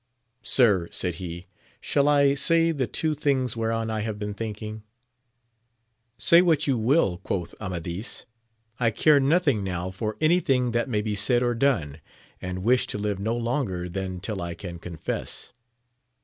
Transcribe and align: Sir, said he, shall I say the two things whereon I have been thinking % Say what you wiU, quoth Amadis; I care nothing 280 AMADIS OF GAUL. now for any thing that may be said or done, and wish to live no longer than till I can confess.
Sir, 0.41 0.89
said 0.91 1.13
he, 1.21 1.45
shall 1.79 2.07
I 2.09 2.33
say 2.33 2.71
the 2.71 2.87
two 2.87 3.13
things 3.13 3.55
whereon 3.55 3.91
I 3.91 3.99
have 4.01 4.17
been 4.17 4.33
thinking 4.33 4.81
% 5.51 6.17
Say 6.17 6.41
what 6.41 6.65
you 6.65 6.79
wiU, 6.79 7.21
quoth 7.21 7.53
Amadis; 7.61 8.25
I 8.79 8.89
care 8.89 9.19
nothing 9.19 9.63
280 9.63 9.67
AMADIS 9.69 9.95
OF 9.95 9.99
GAUL. 9.99 10.07
now 10.09 10.13
for 10.13 10.17
any 10.19 10.39
thing 10.39 10.71
that 10.71 10.89
may 10.89 11.03
be 11.03 11.13
said 11.13 11.43
or 11.43 11.53
done, 11.53 12.01
and 12.41 12.63
wish 12.63 12.87
to 12.87 12.97
live 12.97 13.19
no 13.19 13.37
longer 13.37 13.87
than 13.87 14.19
till 14.19 14.41
I 14.41 14.55
can 14.55 14.79
confess. 14.79 15.53